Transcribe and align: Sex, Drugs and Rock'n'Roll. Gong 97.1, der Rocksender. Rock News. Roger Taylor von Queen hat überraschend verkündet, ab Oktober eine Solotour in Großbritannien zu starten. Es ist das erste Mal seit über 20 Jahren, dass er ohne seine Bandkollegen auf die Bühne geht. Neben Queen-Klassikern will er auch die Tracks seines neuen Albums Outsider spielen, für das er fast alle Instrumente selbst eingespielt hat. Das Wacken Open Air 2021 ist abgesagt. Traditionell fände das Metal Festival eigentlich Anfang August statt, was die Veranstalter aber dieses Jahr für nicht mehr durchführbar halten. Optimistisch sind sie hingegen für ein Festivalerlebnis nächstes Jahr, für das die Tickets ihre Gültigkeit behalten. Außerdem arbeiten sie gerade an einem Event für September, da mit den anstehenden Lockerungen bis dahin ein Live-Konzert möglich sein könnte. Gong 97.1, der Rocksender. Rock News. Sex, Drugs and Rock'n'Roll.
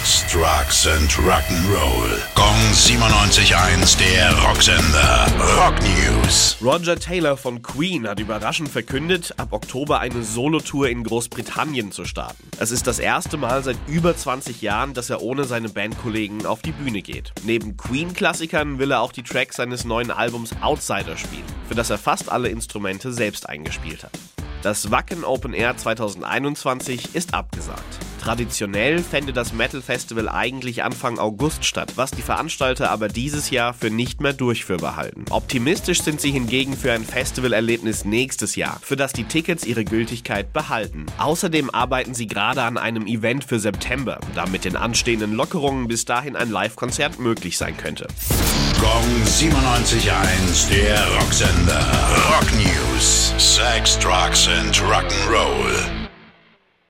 Sex, 0.00 0.24
Drugs 0.32 0.86
and 0.86 1.10
Rock'n'Roll. 1.12 2.18
Gong 2.34 2.56
97.1, 2.72 3.98
der 3.98 4.32
Rocksender. 4.42 5.26
Rock 5.56 5.74
News. 5.82 6.56
Roger 6.62 6.98
Taylor 6.98 7.36
von 7.36 7.60
Queen 7.60 8.08
hat 8.08 8.18
überraschend 8.18 8.70
verkündet, 8.70 9.34
ab 9.36 9.52
Oktober 9.52 10.00
eine 10.00 10.22
Solotour 10.22 10.88
in 10.88 11.04
Großbritannien 11.04 11.92
zu 11.92 12.06
starten. 12.06 12.42
Es 12.58 12.70
ist 12.70 12.86
das 12.86 12.98
erste 12.98 13.36
Mal 13.36 13.62
seit 13.62 13.76
über 13.88 14.16
20 14.16 14.62
Jahren, 14.62 14.94
dass 14.94 15.10
er 15.10 15.22
ohne 15.22 15.44
seine 15.44 15.68
Bandkollegen 15.68 16.46
auf 16.46 16.62
die 16.62 16.72
Bühne 16.72 17.02
geht. 17.02 17.32
Neben 17.42 17.76
Queen-Klassikern 17.76 18.78
will 18.78 18.92
er 18.92 19.00
auch 19.00 19.12
die 19.12 19.22
Tracks 19.22 19.56
seines 19.56 19.84
neuen 19.84 20.10
Albums 20.10 20.52
Outsider 20.62 21.18
spielen, 21.18 21.44
für 21.68 21.74
das 21.74 21.90
er 21.90 21.98
fast 21.98 22.30
alle 22.30 22.48
Instrumente 22.48 23.12
selbst 23.12 23.48
eingespielt 23.48 24.04
hat. 24.04 24.12
Das 24.62 24.90
Wacken 24.90 25.24
Open 25.24 25.52
Air 25.52 25.76
2021 25.76 27.14
ist 27.14 27.34
abgesagt. 27.34 27.98
Traditionell 28.30 29.02
fände 29.02 29.32
das 29.32 29.52
Metal 29.52 29.82
Festival 29.82 30.28
eigentlich 30.28 30.84
Anfang 30.84 31.18
August 31.18 31.64
statt, 31.64 31.94
was 31.96 32.12
die 32.12 32.22
Veranstalter 32.22 32.88
aber 32.92 33.08
dieses 33.08 33.50
Jahr 33.50 33.74
für 33.74 33.90
nicht 33.90 34.20
mehr 34.20 34.32
durchführbar 34.32 34.94
halten. 34.94 35.24
Optimistisch 35.30 36.00
sind 36.02 36.20
sie 36.20 36.30
hingegen 36.30 36.76
für 36.76 36.92
ein 36.92 37.04
Festivalerlebnis 37.04 38.04
nächstes 38.04 38.54
Jahr, 38.54 38.78
für 38.82 38.94
das 38.94 39.12
die 39.12 39.24
Tickets 39.24 39.66
ihre 39.66 39.84
Gültigkeit 39.84 40.52
behalten. 40.52 41.06
Außerdem 41.18 41.70
arbeiten 41.70 42.14
sie 42.14 42.28
gerade 42.28 42.62
an 42.62 42.78
einem 42.78 43.08
Event 43.08 43.42
für 43.42 43.58
September, 43.58 44.20
da 44.36 44.46
mit 44.46 44.64
den 44.64 44.76
anstehenden 44.76 45.34
Lockerungen 45.34 45.88
bis 45.88 46.04
dahin 46.04 46.36
ein 46.36 46.52
Live-Konzert 46.52 47.18
möglich 47.18 47.58
sein 47.58 47.76
könnte. 47.76 48.06
Gong 48.78 49.24
97.1, 49.24 50.70
der 50.70 51.04
Rocksender. 51.16 51.84
Rock 52.30 52.46
News. 52.52 53.34
Sex, 53.38 53.98
Drugs 53.98 54.46
and 54.46 54.80
Rock'n'Roll. 54.82 55.89